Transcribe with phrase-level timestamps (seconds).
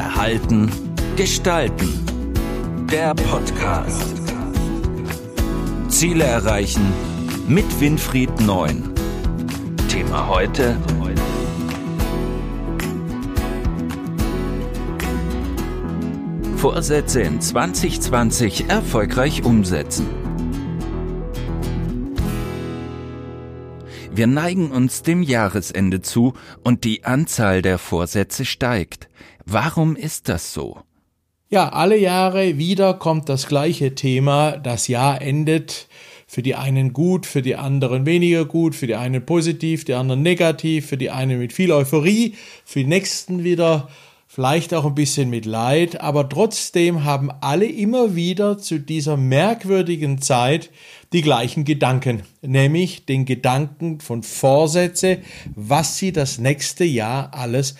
[0.00, 0.70] Verhalten,
[1.16, 1.90] Gestalten.
[2.90, 4.14] Der Podcast.
[5.88, 6.90] Ziele erreichen
[7.46, 8.94] mit Winfried Neun.
[9.90, 10.78] Thema heute.
[16.56, 20.06] Vorsätze in 2020 erfolgreich umsetzen.
[24.12, 26.32] Wir neigen uns dem Jahresende zu
[26.64, 29.10] und die Anzahl der Vorsätze steigt.
[29.52, 30.78] Warum ist das so?
[31.48, 34.56] Ja, alle Jahre wieder kommt das gleiche Thema.
[34.56, 35.88] Das Jahr endet
[36.28, 40.22] für die einen gut, für die anderen weniger gut, für die einen positiv, die anderen
[40.22, 43.88] negativ, für die einen mit viel Euphorie, für die nächsten wieder
[44.28, 50.22] vielleicht auch ein bisschen mit Leid, aber trotzdem haben alle immer wieder zu dieser merkwürdigen
[50.22, 50.70] Zeit
[51.12, 55.18] die gleichen Gedanken, nämlich den Gedanken von Vorsätze,
[55.56, 57.74] was sie das nächste Jahr alles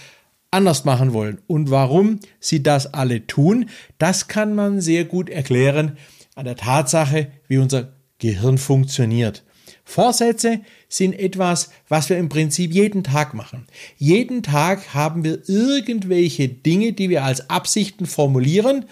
[0.50, 1.40] anders machen wollen.
[1.46, 5.96] Und warum sie das alle tun, das kann man sehr gut erklären
[6.34, 9.45] an der Tatsache, wie unser Gehirn funktioniert.
[9.84, 13.66] Vorsätze sind etwas, was wir im Prinzip jeden Tag machen.
[13.96, 18.85] Jeden Tag haben wir irgendwelche Dinge, die wir als Absichten formulieren,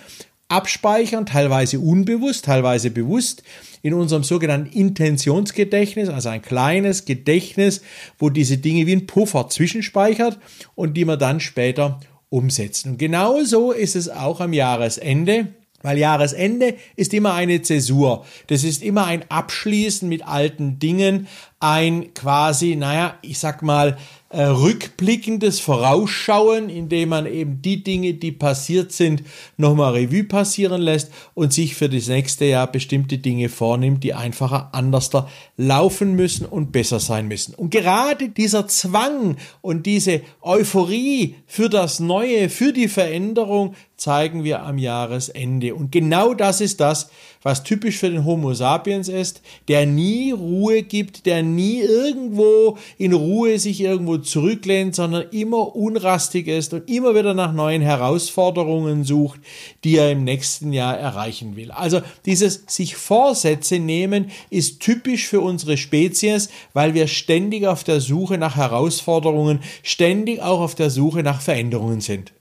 [0.48, 3.42] abspeichern, teilweise unbewusst, teilweise bewusst,
[3.82, 7.82] in unserem sogenannten Intentionsgedächtnis, also ein kleines Gedächtnis,
[8.18, 10.38] wo diese Dinge wie ein Puffer zwischenspeichert
[10.74, 12.92] und die wir dann später umsetzen.
[12.92, 15.48] Und genauso ist es auch am Jahresende.
[15.80, 18.26] Weil Jahresende ist immer eine Zäsur.
[18.48, 21.28] Das ist immer ein Abschließen mit alten Dingen,
[21.60, 23.96] ein quasi, naja, ich sag mal,
[24.30, 29.22] äh, rückblickendes Vorausschauen, indem man eben die Dinge, die passiert sind,
[29.56, 34.68] nochmal Revue passieren lässt und sich für das nächste Jahr bestimmte Dinge vornimmt, die einfacher
[34.72, 35.10] anders
[35.56, 37.54] laufen müssen und besser sein müssen.
[37.54, 44.62] Und gerade dieser Zwang und diese Euphorie für das Neue, für die Veränderung zeigen wir
[44.62, 45.74] am Jahresende.
[45.74, 47.10] Und genau das ist das,
[47.42, 53.12] was typisch für den Homo sapiens ist, der nie Ruhe gibt, der nie irgendwo in
[53.12, 59.40] Ruhe sich irgendwo zurücklehnt, sondern immer unrastig ist und immer wieder nach neuen Herausforderungen sucht,
[59.82, 61.72] die er im nächsten Jahr erreichen will.
[61.72, 68.00] Also dieses sich Vorsätze nehmen ist typisch für unsere Spezies, weil wir ständig auf der
[68.00, 72.32] Suche nach Herausforderungen, ständig auch auf der Suche nach Veränderungen sind.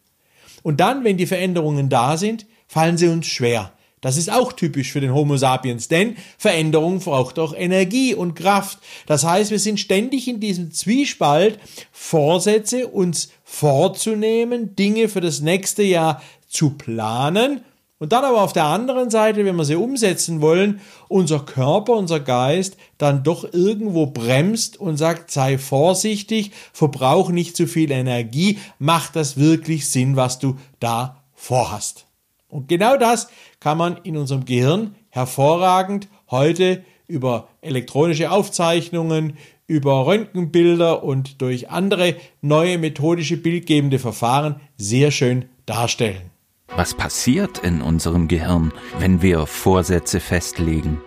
[0.64, 3.72] Und dann, wenn die Veränderungen da sind, fallen sie uns schwer.
[4.02, 8.78] Das ist auch typisch für den Homo sapiens, denn Veränderung braucht auch Energie und Kraft.
[9.08, 11.60] Das heißt, wir sind ständig in diesem Zwiespalt,
[11.92, 17.62] Vorsätze uns vorzunehmen, Dinge für das nächste Jahr zu planen
[18.00, 22.20] und dann aber auf der anderen Seite, wenn wir sie umsetzen wollen, unser Körper, unser
[22.20, 29.16] Geist dann doch irgendwo bremst und sagt, sei vorsichtig, verbrauch nicht zu viel Energie, macht
[29.16, 32.06] das wirklich Sinn, was du da vorhast.
[32.50, 41.04] Und genau das kann man in unserem Gehirn hervorragend heute über elektronische Aufzeichnungen, über Röntgenbilder
[41.04, 46.37] und durch andere neue methodische bildgebende Verfahren sehr schön darstellen.
[46.76, 51.02] Was passiert in unserem Gehirn, wenn wir Vorsätze festlegen?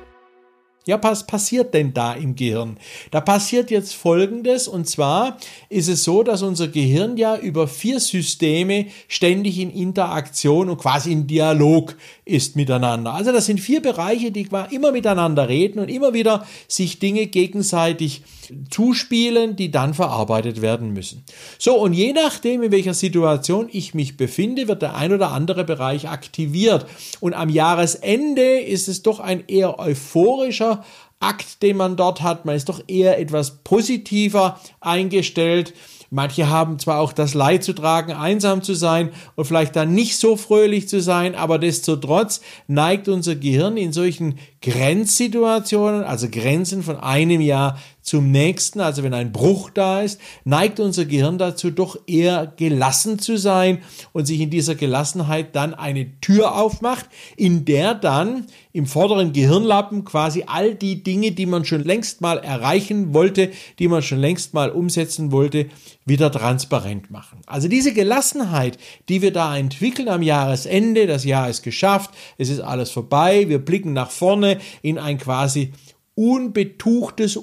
[0.87, 2.79] Ja, was passiert denn da im Gehirn?
[3.11, 5.37] Da passiert jetzt Folgendes, und zwar
[5.69, 11.13] ist es so, dass unser Gehirn ja über vier Systeme ständig in Interaktion und quasi
[11.13, 11.95] in Dialog
[12.25, 13.13] ist miteinander.
[13.13, 18.23] Also das sind vier Bereiche, die immer miteinander reden und immer wieder sich Dinge gegenseitig
[18.71, 21.25] zuspielen, die dann verarbeitet werden müssen.
[21.59, 25.65] So, und je nachdem, in welcher Situation ich mich befinde, wird der ein oder andere
[25.65, 26.87] Bereich aktiviert.
[27.21, 30.85] Und am Jahresende ist es doch ein eher euphorischer
[31.21, 32.47] Akt, den man dort hat.
[32.47, 35.75] Man ist doch eher etwas positiver eingestellt.
[36.13, 40.19] Manche haben zwar auch das Leid zu tragen, einsam zu sein und vielleicht dann nicht
[40.19, 46.83] so fröhlich zu sein, aber desto trotz neigt unser Gehirn in solchen Grenzsituationen, also Grenzen
[46.83, 51.71] von einem Jahr zum nächsten, also wenn ein Bruch da ist, neigt unser Gehirn dazu,
[51.71, 53.79] doch eher gelassen zu sein
[54.13, 57.07] und sich in dieser Gelassenheit dann eine Tür aufmacht,
[57.37, 62.39] in der dann im vorderen Gehirnlappen quasi all die Dinge, die man schon längst mal
[62.39, 65.67] erreichen wollte, die man schon längst mal umsetzen wollte,
[66.07, 67.41] wieder transparent machen.
[67.47, 72.61] Also diese Gelassenheit, die wir da entwickeln am Jahresende, das Jahr ist geschafft, es ist
[72.61, 75.73] alles vorbei, wir blicken nach vorne in ein quasi
[76.21, 77.37] unbetuchtes,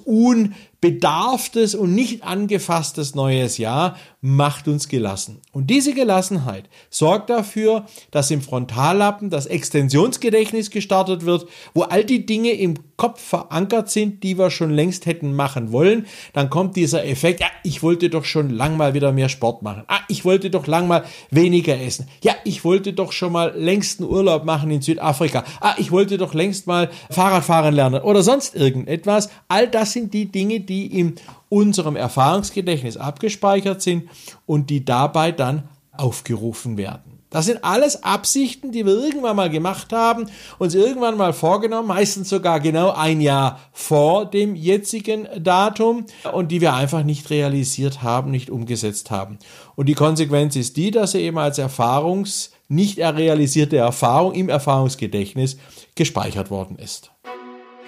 [0.79, 5.41] bedarftes und nicht angefasstes neues Jahr macht uns gelassen.
[5.51, 12.25] Und diese Gelassenheit sorgt dafür, dass im Frontallappen das Extensionsgedächtnis gestartet wird, wo all die
[12.25, 16.07] Dinge im Kopf verankert sind, die wir schon längst hätten machen wollen.
[16.33, 19.83] Dann kommt dieser Effekt, ja, ich wollte doch schon lang mal wieder mehr Sport machen.
[19.87, 22.07] Ah, ich wollte doch lang mal weniger essen.
[22.23, 25.43] Ja, ich wollte doch schon mal längsten Urlaub machen in Südafrika.
[25.61, 29.29] Ah, ich wollte doch längst mal Fahrrad fahren lernen oder sonst irgendetwas.
[29.47, 31.15] All das sind die Dinge, die in
[31.49, 34.09] unserem Erfahrungsgedächtnis abgespeichert sind
[34.45, 37.17] und die dabei dann aufgerufen werden.
[37.29, 40.29] Das sind alles Absichten, die wir irgendwann mal gemacht haben,
[40.59, 46.61] uns irgendwann mal vorgenommen, meistens sogar genau ein Jahr vor dem jetzigen Datum und die
[46.61, 49.39] wir einfach nicht realisiert haben, nicht umgesetzt haben.
[49.75, 55.57] Und die Konsequenz ist die, dass sie eben als Erfahrungs, nicht realisierte Erfahrung im Erfahrungsgedächtnis
[55.95, 57.11] gespeichert worden ist.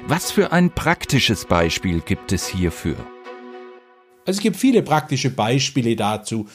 [0.08, 2.96] Was für ein praktisches Beispiel gibt es hierfür?
[4.26, 6.48] Also es gibt viele praktische Beispiele dazu.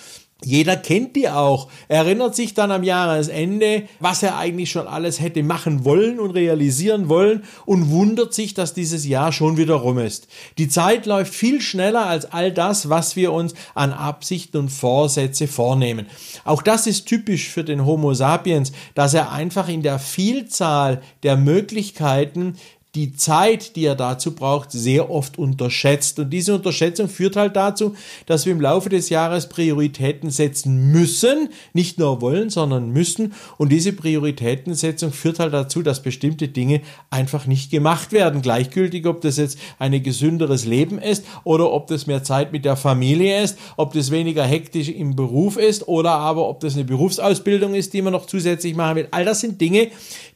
[0.44, 5.42] Jeder kennt die auch, erinnert sich dann am Jahresende, was er eigentlich schon alles hätte
[5.42, 10.28] machen wollen und realisieren wollen und wundert sich, dass dieses Jahr schon wieder rum ist.
[10.58, 15.48] Die Zeit läuft viel schneller als all das, was wir uns an Absichten und Vorsätze
[15.48, 16.06] vornehmen.
[16.44, 21.38] Auch das ist typisch für den Homo sapiens, dass er einfach in der Vielzahl der
[21.38, 22.56] Möglichkeiten
[22.94, 26.20] die Zeit, die er dazu braucht, sehr oft unterschätzt.
[26.20, 27.94] Und diese Unterschätzung führt halt dazu,
[28.26, 33.34] dass wir im Laufe des Jahres Prioritäten setzen müssen, nicht nur wollen, sondern müssen.
[33.58, 38.42] Und diese Prioritätensetzung führt halt dazu, dass bestimmte Dinge einfach nicht gemacht werden.
[38.42, 42.76] Gleichgültig, ob das jetzt ein gesünderes Leben ist oder ob das mehr Zeit mit der
[42.76, 47.74] Familie ist, ob das weniger hektisch im Beruf ist oder aber ob das eine Berufsausbildung
[47.74, 49.08] ist, die man noch zusätzlich machen will.
[49.10, 49.88] All das sind Dinge,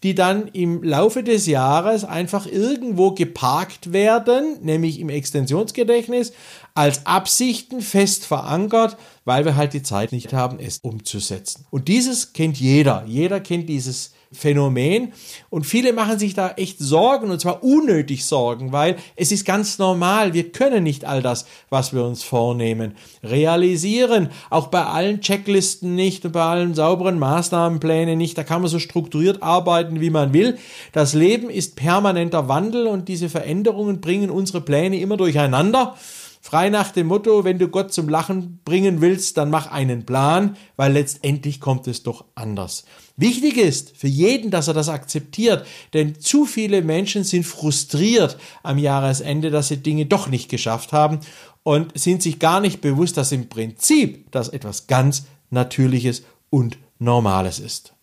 [0.02, 6.32] die dann im Laufe des Jahres einfach irgendwo geparkt werden, nämlich im Extensionsgedächtnis,
[6.74, 11.66] als Absichten fest verankert, weil wir halt die Zeit nicht haben, es umzusetzen.
[11.70, 13.04] Und dieses kennt jeder.
[13.06, 15.12] Jeder kennt dieses Phänomen.
[15.48, 19.78] Und viele machen sich da echt Sorgen, und zwar unnötig Sorgen, weil es ist ganz
[19.78, 20.34] normal.
[20.34, 24.28] Wir können nicht all das, was wir uns vornehmen, realisieren.
[24.50, 28.36] Auch bei allen Checklisten nicht und bei allen sauberen Maßnahmenplänen nicht.
[28.36, 30.58] Da kann man so strukturiert arbeiten, wie man will.
[30.92, 35.96] Das Leben ist permanenter Wandel und diese Veränderungen bringen unsere Pläne immer durcheinander.
[36.40, 40.56] Frei nach dem Motto, wenn du Gott zum Lachen bringen willst, dann mach einen Plan,
[40.76, 42.84] weil letztendlich kommt es doch anders.
[43.16, 48.78] Wichtig ist für jeden, dass er das akzeptiert, denn zu viele Menschen sind frustriert am
[48.78, 51.20] Jahresende, dass sie Dinge doch nicht geschafft haben
[51.64, 57.58] und sind sich gar nicht bewusst, dass im Prinzip das etwas ganz Natürliches und Normales
[57.58, 57.94] ist.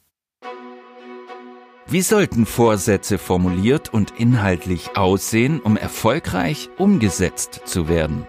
[1.87, 8.25] Wie sollten Vorsätze formuliert und inhaltlich aussehen, um erfolgreich umgesetzt zu werden?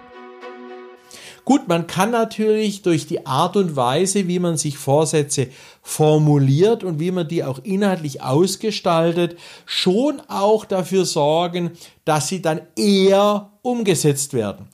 [1.46, 5.48] Gut, man kann natürlich durch die Art und Weise, wie man sich Vorsätze
[5.80, 11.70] formuliert und wie man die auch inhaltlich ausgestaltet, schon auch dafür sorgen,
[12.04, 14.66] dass sie dann eher umgesetzt werden.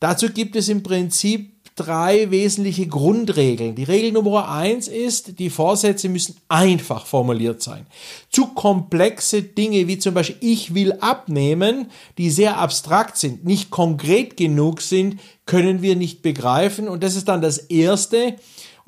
[0.00, 3.74] Dazu gibt es im Prinzip drei wesentliche Grundregeln.
[3.74, 7.86] Die Regel Nummer eins ist, die Vorsätze müssen einfach formuliert sein.
[8.30, 14.36] Zu komplexe Dinge wie zum Beispiel ich will abnehmen, die sehr abstrakt sind, nicht konkret
[14.36, 16.88] genug sind, können wir nicht begreifen.
[16.88, 18.34] Und das ist dann das Erste,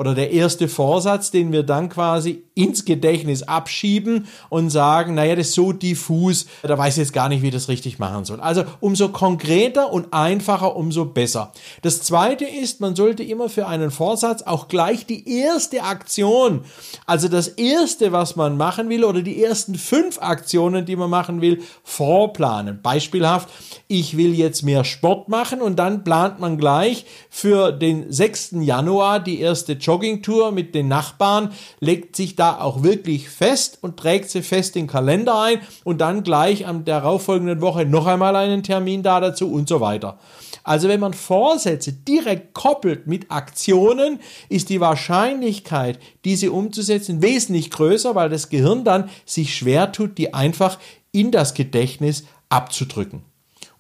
[0.01, 5.49] oder der erste Vorsatz, den wir dann quasi ins Gedächtnis abschieben und sagen, naja, das
[5.49, 8.41] ist so diffus, da weiß ich jetzt gar nicht, wie das richtig machen soll.
[8.41, 11.53] Also umso konkreter und einfacher, umso besser.
[11.83, 16.63] Das zweite ist, man sollte immer für einen Vorsatz auch gleich die erste Aktion,
[17.05, 21.43] also das erste, was man machen will oder die ersten fünf Aktionen, die man machen
[21.43, 22.81] will, vorplanen.
[22.81, 23.51] Beispielhaft,
[23.87, 28.53] ich will jetzt mehr Sport machen und dann plant man gleich für den 6.
[28.61, 34.31] Januar die erste Joggingtour mit den Nachbarn, legt sich da auch wirklich fest und trägt
[34.31, 38.63] sie fest in den Kalender ein und dann gleich am darauffolgenden Woche noch einmal einen
[38.63, 40.21] Termin da dazu und so weiter.
[40.63, 48.15] Also wenn man Vorsätze direkt koppelt mit Aktionen, ist die Wahrscheinlichkeit, diese umzusetzen, wesentlich größer,
[48.15, 50.79] weil das Gehirn dann sich schwer tut, die einfach
[51.11, 53.23] in das Gedächtnis abzudrücken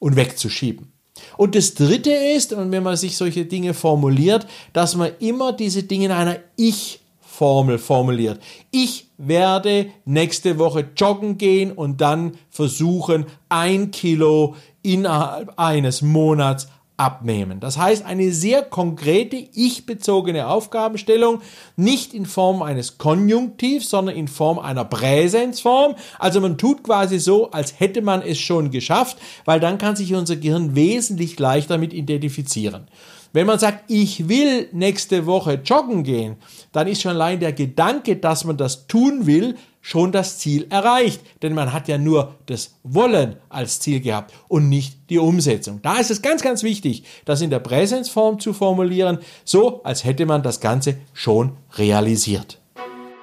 [0.01, 0.93] und wegzuschieben.
[1.37, 5.83] Und das Dritte ist, und wenn man sich solche Dinge formuliert, dass man immer diese
[5.83, 8.41] Dinge in einer Ich-Formel formuliert.
[8.71, 16.69] Ich werde nächste Woche joggen gehen und dann versuchen, ein Kilo innerhalb eines Monats
[17.01, 17.61] abnehmen.
[17.61, 21.41] Das heißt, eine sehr konkrete, ich-bezogene Aufgabenstellung,
[21.75, 25.95] nicht in Form eines Konjunktivs, sondern in Form einer Präsensform.
[26.19, 29.17] Also man tut quasi so, als hätte man es schon geschafft,
[29.47, 32.87] weil dann kann sich unser Gehirn wesentlich leichter mit identifizieren.
[33.33, 36.37] Wenn man sagt, ich will nächste Woche joggen gehen,
[36.73, 41.21] dann ist schon allein der Gedanke, dass man das tun will, schon das Ziel erreicht.
[41.43, 45.81] Denn man hat ja nur das Wollen als Ziel gehabt und nicht die Umsetzung.
[45.83, 50.27] Da ist es ganz, ganz wichtig, das in der Präsensform zu formulieren, so als hätte
[50.27, 52.61] man das Ganze schon realisiert.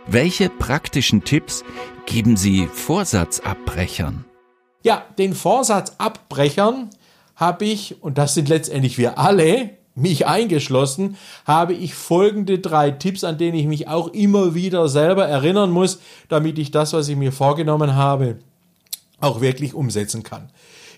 [0.07, 1.63] Welche praktischen Tipps
[2.05, 4.25] geben Sie Vorsatzabbrechern?
[4.83, 6.89] Ja, den Vorsatzabbrechern
[7.35, 13.23] habe ich, und das sind letztendlich wir alle, mich eingeschlossen, habe ich folgende drei Tipps,
[13.23, 15.99] an denen ich mich auch immer wieder selber erinnern muss,
[16.29, 18.37] damit ich das, was ich mir vorgenommen habe,
[19.19, 20.49] auch wirklich umsetzen kann.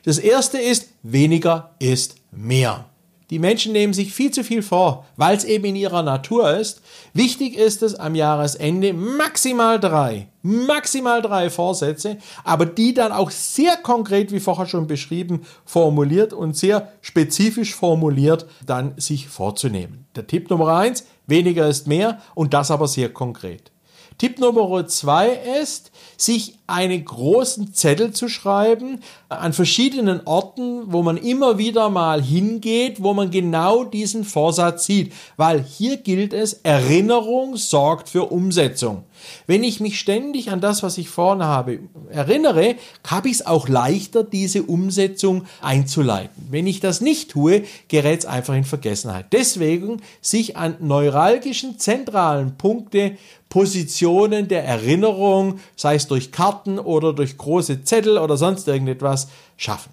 [0.04, 2.86] Das erste ist, weniger ist mehr.
[3.30, 6.82] Die Menschen nehmen sich viel zu viel vor, weil es eben in ihrer Natur ist.
[7.14, 13.78] Wichtig ist es am Jahresende maximal drei, maximal drei Vorsätze, aber die dann auch sehr
[13.78, 20.08] konkret, wie vorher schon beschrieben, formuliert und sehr spezifisch formuliert dann sich vorzunehmen.
[20.16, 23.72] Der Tipp Nummer eins, weniger ist mehr und das aber sehr konkret.
[24.20, 25.30] Tipp Nummer zwei
[25.62, 29.00] ist, sich einen großen Zettel zu schreiben
[29.30, 35.14] an verschiedenen Orten, wo man immer wieder mal hingeht, wo man genau diesen Vorsatz sieht.
[35.38, 39.04] Weil hier gilt es, Erinnerung sorgt für Umsetzung.
[39.48, 42.76] Wenn ich mich ständig an das, was ich vorne habe, erinnere,
[43.08, 46.48] habe ich es auch leichter, diese Umsetzung einzuleiten.
[46.50, 49.28] Wenn ich das nicht tue, gerät es einfach in Vergessenheit.
[49.32, 53.18] Deswegen sich an neuralgischen, zentralen Punkte
[53.50, 59.28] Positionen der Erinnerung, sei es durch Karten oder durch große Zettel oder sonst irgendetwas,
[59.58, 59.92] schaffen.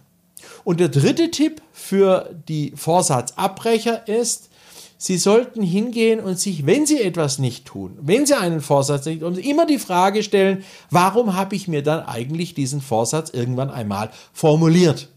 [0.65, 4.51] Und der dritte Tipp für die Vorsatzabbrecher ist,
[4.99, 9.21] Sie sollten hingehen und sich, wenn Sie etwas nicht tun, wenn Sie einen Vorsatz nicht
[9.21, 14.11] tun, immer die Frage stellen, warum habe ich mir dann eigentlich diesen Vorsatz irgendwann einmal
[14.33, 15.09] formuliert?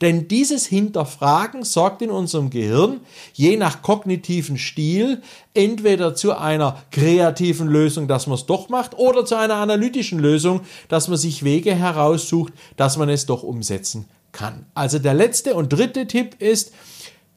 [0.00, 3.00] Denn dieses Hinterfragen sorgt in unserem Gehirn,
[3.32, 5.22] je nach kognitiven Stil,
[5.54, 10.60] entweder zu einer kreativen Lösung, dass man es doch macht, oder zu einer analytischen Lösung,
[10.88, 14.66] dass man sich Wege heraussucht, dass man es doch umsetzen kann.
[14.74, 16.72] Also der letzte und dritte Tipp ist,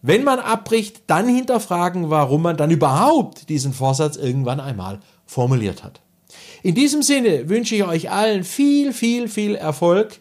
[0.03, 6.01] wenn man abbricht, dann hinterfragen, warum man dann überhaupt diesen Vorsatz irgendwann einmal formuliert hat.
[6.63, 10.20] In diesem Sinne wünsche ich euch allen viel, viel, viel Erfolg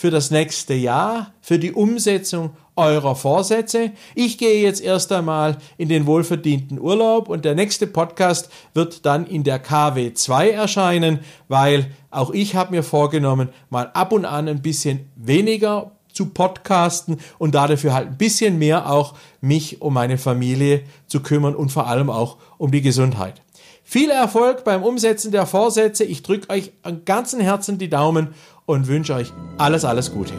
[0.00, 3.90] für das nächste Jahr, für die Umsetzung eurer Vorsätze.
[4.14, 9.26] Ich gehe jetzt erst einmal in den wohlverdienten Urlaub und der nächste Podcast wird dann
[9.26, 14.62] in der KW2 erscheinen, weil auch ich habe mir vorgenommen, mal ab und an ein
[14.62, 20.84] bisschen weniger zu podcasten und dafür halt ein bisschen mehr auch mich um meine Familie
[21.08, 23.42] zu kümmern und vor allem auch um die Gesundheit.
[23.82, 26.04] Viel Erfolg beim Umsetzen der Vorsätze.
[26.04, 28.28] Ich drücke euch an ganzen Herzen die Daumen
[28.70, 30.32] und wünsche euch alles, alles Gute.